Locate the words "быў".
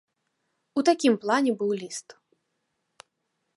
1.61-1.71